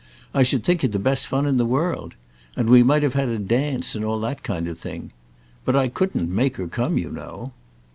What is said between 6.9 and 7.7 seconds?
you know."